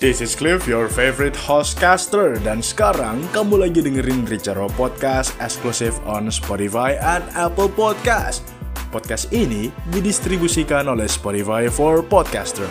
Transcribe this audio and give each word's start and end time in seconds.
This 0.00 0.22
is 0.22 0.32
Cliff, 0.34 0.64
your 0.64 0.88
favorite 0.88 1.36
hostcaster 1.36 2.40
Dan 2.40 2.64
sekarang 2.64 3.20
kamu 3.36 3.68
lagi 3.68 3.84
dengerin 3.84 4.24
Richaro 4.24 4.72
Podcast 4.72 5.36
Exclusive 5.36 5.92
on 6.08 6.32
Spotify 6.32 6.96
and 6.96 7.20
Apple 7.36 7.68
Podcast. 7.68 8.40
Podcast 8.88 9.28
ini 9.28 9.68
didistribusikan 9.92 10.88
oleh 10.88 11.04
Spotify 11.04 11.68
for 11.68 12.00
Podcaster. 12.00 12.64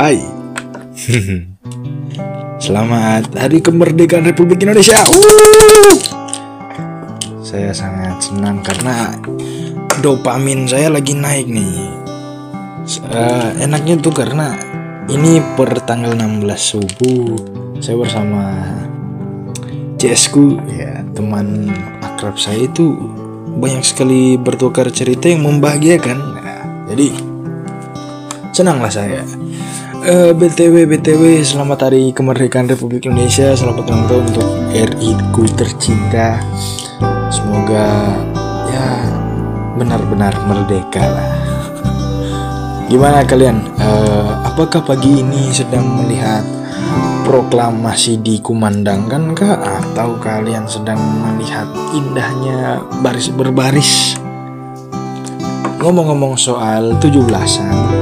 Hai 0.00 0.39
Selamat 2.64 3.32
Hari 3.32 3.64
Kemerdekaan 3.64 4.28
Republik 4.28 4.60
Indonesia. 4.60 5.00
Wuh! 5.08 5.96
Saya 7.40 7.72
sangat 7.72 8.20
senang 8.20 8.60
karena 8.60 9.16
dopamin 10.04 10.68
saya 10.68 10.92
lagi 10.92 11.16
naik 11.16 11.48
nih. 11.48 11.88
Uh, 13.08 13.48
Enaknya 13.64 13.96
tuh 13.96 14.12
karena 14.12 14.60
ini 15.08 15.40
per 15.56 15.84
tanggal 15.84 16.16
16 16.16 16.42
subuh 16.58 17.38
Saya 17.78 18.00
bersama 18.00 18.44
CS 20.00 20.32
ku 20.32 20.58
ya 20.68 21.04
teman 21.14 21.70
akrab 22.02 22.34
saya 22.40 22.66
itu 22.66 22.96
banyak 23.60 23.84
sekali 23.84 24.36
bertukar 24.36 24.88
cerita 24.92 25.32
yang 25.32 25.48
membahagiakan. 25.48 26.18
Nah, 26.18 26.64
jadi 26.92 27.08
senanglah 28.52 28.92
saya 28.92 29.24
Uh, 30.00 30.32
BTW 30.32 30.88
BTW 30.88 31.44
selamat 31.44 31.92
hari 31.92 32.08
kemerdekaan 32.16 32.64
Republik 32.72 33.04
Indonesia 33.04 33.52
Selamat 33.52 33.84
ulang 33.84 34.08
tahun 34.08 34.24
untuk 34.32 34.48
RI 34.72 35.12
ku 35.28 35.44
tercinta 35.52 36.40
Semoga 37.28 38.16
ya 38.72 39.12
benar-benar 39.76 40.32
merdeka 40.48 41.04
lah 41.04 41.28
Gimana 42.88 43.28
kalian? 43.28 43.60
Uh, 43.76 44.40
apakah 44.48 44.80
pagi 44.80 45.20
ini 45.20 45.52
sedang 45.52 45.84
melihat 45.84 46.48
proklamasi 47.28 48.24
dikumandangkan 48.24 49.36
kah? 49.36 49.84
Atau 49.84 50.16
kalian 50.16 50.64
sedang 50.64 50.96
melihat 50.96 51.68
indahnya 51.92 52.80
baris 53.04 53.28
berbaris? 53.28 54.16
Ngomong-ngomong 55.84 56.40
soal 56.40 56.96
17-an 57.04 57.99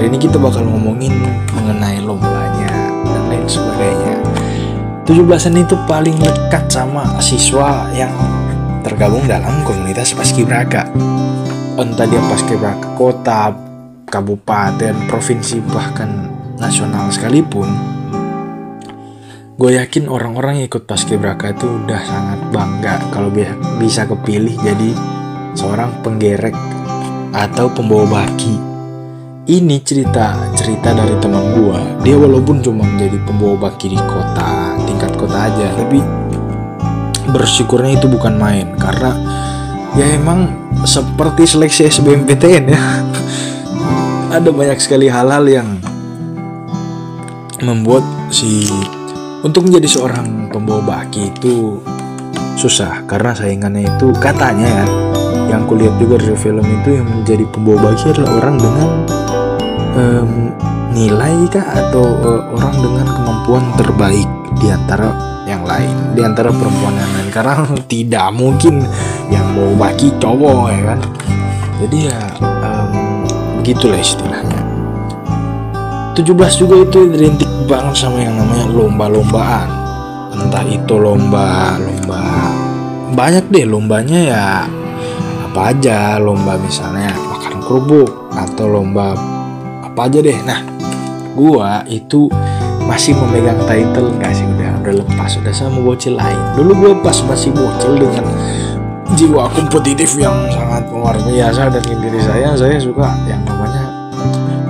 Hari 0.00 0.16
ini 0.16 0.32
kita 0.32 0.40
bakal 0.40 0.64
ngomongin 0.64 1.12
mengenai 1.52 2.00
lombanya 2.00 2.72
dan 3.04 3.22
lain 3.28 3.44
sebagainya. 3.44 4.16
17-an 5.04 5.60
itu 5.60 5.76
paling 5.84 6.16
dekat 6.16 6.72
sama 6.72 7.20
siswa 7.20 7.84
yang 7.92 8.08
tergabung 8.80 9.20
dalam 9.28 9.60
komunitas 9.60 10.16
paskibraka. 10.16 10.88
Entah 11.76 12.08
dia 12.08 12.16
paskibraka 12.32 12.96
kota, 12.96 13.52
kabupaten, 14.08 15.04
provinsi, 15.04 15.60
bahkan 15.68 16.32
nasional 16.56 17.12
sekalipun. 17.12 17.68
Gue 19.60 19.76
yakin 19.76 20.08
orang-orang 20.08 20.64
yang 20.64 20.72
ikut 20.72 20.88
paskibraka 20.88 21.52
itu 21.52 21.68
udah 21.76 22.00
sangat 22.08 22.40
bangga 22.48 23.04
kalau 23.12 23.28
bisa 23.76 24.08
kepilih 24.08 24.56
jadi 24.64 24.96
seorang 25.52 25.92
penggerek 26.00 26.56
atau 27.36 27.68
pembawa 27.68 28.24
baki 28.24 28.69
ini 29.48 29.80
cerita 29.80 30.36
cerita 30.52 30.92
dari 30.92 31.16
teman 31.16 31.56
gua. 31.56 31.80
Dia 32.04 32.20
walaupun 32.20 32.60
cuma 32.60 32.84
menjadi 32.84 33.16
pembawa 33.24 33.68
baki 33.68 33.88
di 33.88 34.00
kota 34.04 34.76
tingkat 34.84 35.12
kota 35.16 35.48
aja 35.48 35.66
tapi 35.80 36.04
bersyukurnya 37.30 37.96
itu 37.96 38.10
bukan 38.10 38.36
main 38.36 38.74
karena 38.76 39.16
ya 39.96 40.18
emang 40.18 40.50
seperti 40.84 41.48
seleksi 41.48 41.88
SBMPTN 41.88 42.64
ya. 42.68 42.82
Ada 44.36 44.50
banyak 44.52 44.78
sekali 44.78 45.08
hal-hal 45.08 45.42
yang 45.48 45.68
membuat 47.64 48.04
si 48.28 48.68
untuk 49.40 49.68
menjadi 49.68 49.88
seorang 49.88 50.52
pembawa 50.52 50.84
baki 50.84 51.32
itu 51.32 51.80
susah 52.60 53.08
karena 53.08 53.32
saingannya 53.32 53.88
itu 53.88 54.12
katanya 54.20 54.84
ya 54.84 54.86
yang 55.50 55.66
kulihat 55.66 55.98
juga 55.98 56.20
dari 56.22 56.36
film 56.38 56.62
itu 56.62 56.88
yang 57.00 57.08
menjadi 57.08 57.44
pembawa 57.50 57.90
baki 57.90 58.14
adalah 58.14 58.32
orang 58.38 58.56
dengan 58.60 58.88
um, 59.94 60.52
nilai 60.94 61.46
kah 61.50 61.66
atau 61.66 62.04
uh, 62.20 62.42
orang 62.54 62.74
dengan 62.78 63.06
kemampuan 63.06 63.64
terbaik 63.78 64.28
di 64.58 64.68
antara 64.68 65.14
yang 65.46 65.66
lain 65.66 66.14
di 66.14 66.22
antara 66.22 66.50
perempuan 66.54 66.94
yang 66.94 67.10
lain? 67.16 67.28
Karena 67.30 67.54
tidak 67.92 68.26
mungkin 68.34 68.84
yang 69.30 69.46
mau 69.54 69.72
baki 69.78 70.14
cowok 70.18 70.62
ya 70.70 70.82
kan? 70.94 71.00
Jadi 71.80 71.98
ya 72.10 72.18
um, 72.42 73.24
begitulah 73.62 73.98
istilahnya. 73.98 74.60
17 76.10 76.60
juga 76.60 76.74
itu 76.84 77.00
identik 77.16 77.48
banget 77.64 78.04
sama 78.04 78.20
yang 78.20 78.36
namanya 78.36 78.66
lomba-lombaan. 78.68 79.68
Entah 80.36 80.64
itu 80.66 80.94
lomba 80.98 81.78
lomba 81.78 82.20
banyak 83.14 83.46
deh 83.48 83.64
lombanya 83.66 84.18
ya. 84.20 84.46
Apa 85.50 85.74
aja 85.74 86.18
lomba 86.20 86.54
misalnya 86.60 87.10
makan 87.14 87.58
kerupuk 87.62 88.10
atau 88.34 88.66
lomba 88.70 89.14
apa 90.00 90.08
aja 90.08 90.24
deh. 90.24 90.38
Nah 90.48 90.64
gua 91.36 91.84
itu 91.84 92.32
masih 92.88 93.12
memegang 93.20 93.60
title 93.68 94.16
nggak 94.16 94.32
sih? 94.32 94.48
Udah 94.48 94.80
udah 94.80 94.94
lepas 95.04 95.36
udah 95.36 95.52
sama 95.52 95.76
bocil 95.84 96.16
lain. 96.16 96.40
Dulu 96.56 96.72
gua 96.72 96.92
pas 97.04 97.20
masih 97.28 97.52
bocil 97.52 98.00
dengan 98.00 98.24
jiwa 99.12 99.52
kompetitif 99.52 100.16
yang 100.16 100.48
sangat 100.48 100.88
luar 100.88 101.20
biasa 101.20 101.68
dan 101.68 101.84
diri 101.84 102.16
saya 102.16 102.56
saya 102.56 102.80
suka 102.80 103.12
yang 103.28 103.44
namanya 103.44 103.84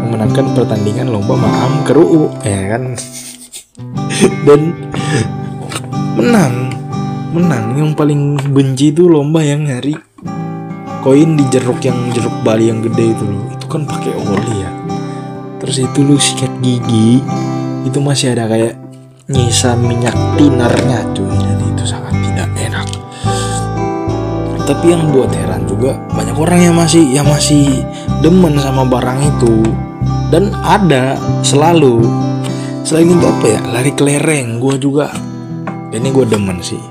memenangkan 0.02 0.50
pertandingan 0.50 1.14
lomba 1.14 1.38
maam 1.38 1.86
keru'u 1.86 2.34
ya 2.42 2.74
kan? 2.74 2.98
Dan 4.50 4.74
menang 6.18 6.74
menang. 7.30 7.78
Yang 7.78 7.90
paling 7.94 8.34
benci 8.50 8.90
itu 8.90 9.06
lomba 9.06 9.46
yang 9.46 9.70
hari 9.70 9.94
koin 11.06 11.38
di 11.38 11.46
jeruk 11.54 11.78
yang 11.86 12.10
jeruk 12.10 12.34
Bali 12.42 12.66
yang 12.66 12.82
gede 12.82 13.14
itu 13.14 13.24
loh. 13.30 13.46
Itu 13.54 13.70
kan 13.70 13.86
pakai 13.86 14.18
oli 14.18 14.66
ya 14.66 14.79
terus 15.70 15.86
itu 15.86 16.02
lu 16.02 16.18
sikat 16.18 16.50
gigi 16.66 17.22
itu 17.86 18.02
masih 18.02 18.34
ada 18.34 18.50
kayak 18.50 18.74
nyisa 19.30 19.78
minyak 19.78 20.18
tinarnya 20.34 21.06
cuy. 21.14 21.30
Dan 21.30 21.62
itu 21.62 21.86
sangat 21.86 22.10
tidak 22.10 22.50
enak. 22.58 22.86
Tapi 24.66 24.90
yang 24.90 25.14
buat 25.14 25.30
heran 25.30 25.70
juga 25.70 25.94
banyak 26.10 26.34
orang 26.34 26.58
yang 26.66 26.74
masih 26.74 27.06
yang 27.14 27.22
masih 27.30 27.86
demen 28.18 28.58
sama 28.58 28.82
barang 28.82 29.22
itu. 29.22 29.62
Dan 30.34 30.50
ada 30.66 31.14
selalu. 31.46 32.02
Selain 32.82 33.06
itu 33.06 33.22
apa 33.30 33.46
ya? 33.46 33.62
Lari 33.70 33.94
kelereng 33.94 34.58
gue 34.58 34.74
juga. 34.74 35.14
Ini 35.94 36.10
gue 36.10 36.26
demen 36.26 36.58
sih. 36.58 36.82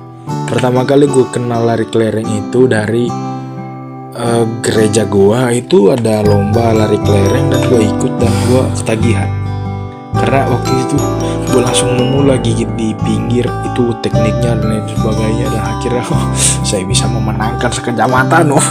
Pertama 0.48 0.88
kali 0.88 1.04
gue 1.04 1.28
kenal 1.36 1.68
lari 1.68 1.84
kelereng 1.84 2.32
itu 2.32 2.64
dari 2.64 3.12
uh, 4.16 4.46
gereja 4.64 5.06
gua 5.06 5.54
itu 5.54 5.94
ada 5.94 6.24
lomba 6.26 6.74
lari 6.74 6.98
kelereng 7.02 7.52
dan 7.52 7.62
gua 7.68 7.82
ikut 7.82 8.14
dan 8.18 8.34
gua 8.50 8.64
ketagihan. 8.78 9.30
Karena 10.16 10.50
waktu 10.52 10.72
itu 10.74 10.98
gue 11.50 11.62
langsung 11.66 11.98
nemu 11.98 12.30
lagi 12.30 12.54
di 12.54 12.94
pinggir 13.02 13.46
itu 13.46 13.84
tekniknya 14.06 14.54
dan 14.58 14.68
lain 14.70 14.86
sebagainya 14.86 15.46
dan 15.50 15.64
akhirnya 15.66 16.04
oh, 16.06 16.24
saya 16.62 16.86
bisa 16.86 17.10
memenangkan 17.10 17.72
sekecamatan 17.74 18.54
oh. 18.54 18.68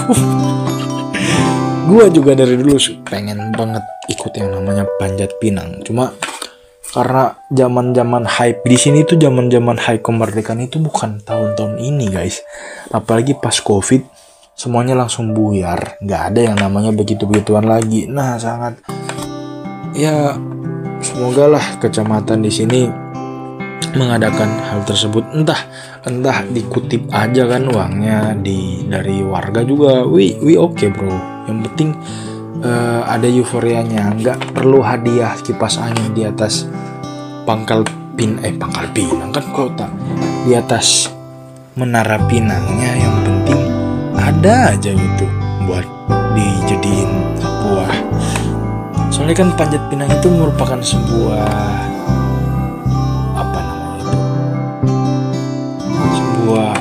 gue 1.88 2.04
juga 2.14 2.36
dari 2.36 2.54
dulu 2.54 2.76
pengen 3.08 3.50
banget 3.56 3.80
ikut 4.12 4.32
yang 4.36 4.54
namanya 4.54 4.84
panjat 5.00 5.34
pinang. 5.40 5.80
Cuma 5.82 6.12
karena 6.88 7.36
zaman 7.48 7.96
zaman 7.96 8.24
hype 8.28 8.64
di 8.64 8.76
sini 8.76 9.04
tuh 9.08 9.16
zaman 9.16 9.48
zaman 9.48 9.76
hype 9.80 10.04
kemerdekaan 10.04 10.62
itu 10.62 10.78
bukan 10.78 11.20
tahun-tahun 11.24 11.80
ini 11.80 12.12
guys. 12.12 12.44
Apalagi 12.92 13.34
pas 13.40 13.56
covid 13.64 14.04
semuanya 14.58 14.98
langsung 14.98 15.30
buyar. 15.30 16.02
Nggak 16.02 16.22
ada 16.34 16.40
yang 16.50 16.56
namanya 16.58 16.90
begitu 16.90 17.30
begituan 17.30 17.70
lagi. 17.70 18.10
Nah 18.10 18.34
sangat. 18.34 18.82
Ya 19.94 20.34
semoga 20.98 21.46
lah 21.46 21.66
kecamatan 21.78 22.42
di 22.42 22.50
sini 22.50 22.90
mengadakan 23.94 24.50
hal 24.66 24.82
tersebut. 24.82 25.22
Entah 25.30 25.62
entah 26.02 26.42
dikutip 26.50 27.06
aja 27.14 27.46
kan 27.46 27.70
uangnya 27.70 28.34
di 28.34 28.82
dari 28.90 29.22
warga 29.22 29.62
juga. 29.62 30.02
Wi 30.02 30.42
wi 30.42 30.58
oke 30.58 30.74
okay, 30.74 30.90
bro. 30.90 31.14
Yang 31.46 31.58
penting 31.70 31.90
uh, 32.66 33.06
ada 33.06 33.30
euforianya. 33.30 34.10
Nggak 34.18 34.58
perlu 34.58 34.82
hadiah 34.82 35.38
kipas 35.38 35.78
angin 35.78 36.10
di 36.18 36.26
atas 36.26 36.66
pangkal 37.46 37.86
pin 38.18 38.42
eh 38.42 38.50
pangkal 38.58 38.90
pinang 38.90 39.30
kan 39.30 39.46
kota. 39.54 39.86
Di 40.42 40.58
atas 40.58 41.06
menara 41.78 42.18
pinangnya 42.26 42.90
yang 42.98 43.22
penting 43.22 43.37
ada 44.18 44.74
aja 44.74 44.90
gitu 44.92 45.26
buat 45.64 45.86
dijadiin 46.34 47.10
buah. 47.38 47.94
Soalnya 49.14 49.36
kan 49.38 49.48
panjat 49.54 49.82
pinang 49.88 50.10
itu 50.10 50.28
merupakan 50.28 50.78
sebuah 50.82 51.48
apa 53.38 53.58
namanya 53.62 53.96
itu? 54.02 54.16
Sebuah 56.18 56.74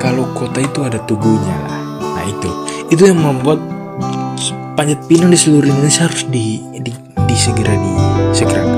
kalau 0.00 0.24
kota 0.32 0.58
itu 0.64 0.80
ada 0.82 0.98
tubuhnya. 1.04 1.58
Nah 2.00 2.24
itu. 2.24 2.50
Itu 2.90 3.02
yang 3.10 3.20
membuat 3.20 3.58
panjat 4.76 5.00
pinang 5.08 5.32
di 5.32 5.38
seluruh 5.40 5.66
Indonesia 5.66 6.04
harus 6.06 6.28
di, 6.28 6.60
di, 6.84 6.92
di 7.26 7.36
segera 7.36 7.72
disegerakan 7.74 8.76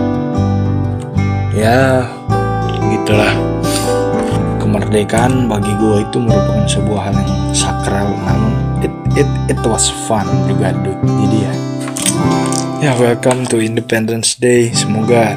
ya 1.58 2.06
gitulah 2.94 3.57
kemerdekaan 4.78 5.50
bagi 5.50 5.74
gue 5.74 6.06
itu 6.06 6.22
merupakan 6.22 6.62
sebuah 6.70 7.10
hal 7.10 7.14
yang 7.18 7.50
sakral. 7.50 8.14
Namun 8.22 8.54
it, 8.78 8.94
it, 9.18 9.30
it 9.50 9.58
was 9.66 9.90
fun 10.06 10.22
juga 10.46 10.70
dude. 10.70 11.02
Jadi 11.02 11.38
ya. 11.42 11.52
Ya 12.78 12.92
welcome 12.94 13.42
to 13.50 13.58
Independence 13.58 14.38
Day. 14.38 14.70
Semoga 14.70 15.34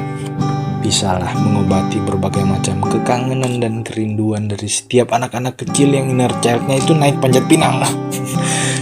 bisalah 0.78 1.34
mengobati 1.42 1.98
berbagai 2.06 2.46
macam 2.46 2.86
kekangenan 2.86 3.58
dan 3.58 3.82
kerinduan 3.82 4.46
dari 4.46 4.70
setiap 4.70 5.10
anak-anak 5.10 5.58
kecil 5.58 5.90
yang 5.90 6.06
inner 6.06 6.30
childnya 6.38 6.78
itu 6.78 6.94
naik 6.94 7.18
panjat 7.18 7.42
pinang. 7.50 7.82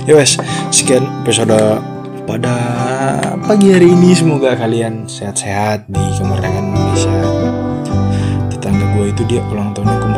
Ya 0.09 0.17
wes. 0.17 0.41
Sekian 0.73 1.05
episode 1.23 1.57
pada 2.25 2.55
pagi 3.49 3.69
hari 3.73 3.93
ini. 3.97 4.13
Semoga 4.17 4.57
kalian 4.57 5.09
sehat-sehat 5.09 5.89
di 5.89 6.01
kemerdekaan 6.21 6.73
Indonesia. 6.73 7.13
Tetangga 8.49 8.87
gue 8.97 9.07
itu 9.13 9.23
dia 9.29 9.45
ulang 9.53 9.77
tahunnya 9.77 10.10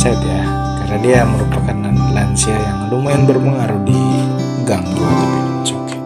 sad 0.00 0.16
ya 0.24 0.40
karena 0.80 0.96
dia 1.04 1.18
merupakan 1.28 1.76
lansia 2.16 2.56
yang 2.56 2.88
lumayan 2.88 3.28
berpengaruh 3.28 3.84
di 3.84 4.00
gang 4.64 4.80
gue 4.96 5.12
tapi 5.12 5.38
it's 5.60 5.72
okay 5.76 6.00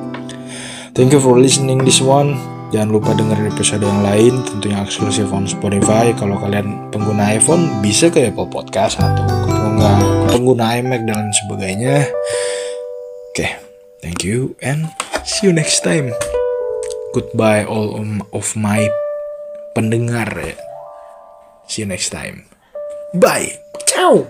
Thank 0.95 1.11
you 1.11 1.19
for 1.19 1.35
listening 1.35 1.83
this 1.83 1.99
one. 1.99 2.39
Jangan 2.71 2.95
lupa 2.95 3.19
dengerin 3.19 3.51
episode 3.51 3.83
yang 3.83 4.07
lain, 4.07 4.47
tentunya 4.47 4.79
eksklusif 4.79 5.27
on 5.35 5.43
Spotify. 5.43 6.15
Kalau 6.15 6.39
kalian 6.39 6.91
pengguna 6.95 7.35
iPhone, 7.35 7.83
bisa 7.83 8.15
ke 8.15 8.31
Apple 8.31 8.47
Podcast 8.47 9.03
atau 9.03 9.27
pengguna, 9.27 9.91
pengguna 10.31 10.79
iMac 10.79 11.03
dan 11.03 11.35
sebagainya. 11.35 12.07
Oke, 12.07 13.35
okay, 13.35 13.51
thank 14.07 14.23
you 14.23 14.55
and 14.63 14.87
see 15.27 15.51
you 15.51 15.53
next 15.55 15.83
time. 15.83 16.15
Goodbye 17.11 17.67
all 17.67 17.99
of 18.31 18.47
my 18.55 18.87
pendengar 19.75 20.31
ya. 20.31 20.55
See 21.67 21.83
you 21.83 21.91
next 21.91 22.15
time. 22.15 22.54
Bye. 23.15 23.55
Ciao. 23.87 24.27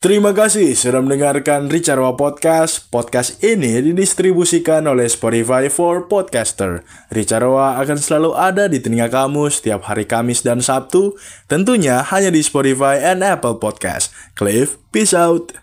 Terima 0.00 0.32
kasih 0.32 0.76
sudah 0.76 1.00
mendengarkan 1.00 1.72
Ricarwa 1.72 2.16
Podcast. 2.20 2.88
Podcast 2.92 3.40
ini 3.40 3.80
didistribusikan 3.84 4.84
oleh 4.88 5.08
Spotify 5.08 5.72
for 5.72 6.04
Podcaster. 6.08 6.84
Ricarwa 7.12 7.80
akan 7.80 7.96
selalu 7.96 8.32
ada 8.36 8.68
di 8.68 8.80
telinga 8.80 9.08
kamu 9.08 9.48
setiap 9.48 9.88
hari 9.88 10.04
Kamis 10.04 10.44
dan 10.44 10.60
Sabtu, 10.60 11.16
tentunya 11.48 12.04
hanya 12.12 12.28
di 12.28 12.44
Spotify 12.44 13.00
and 13.00 13.24
Apple 13.24 13.56
Podcast. 13.56 14.12
Cliff, 14.36 14.76
peace 14.92 15.16
out. 15.16 15.56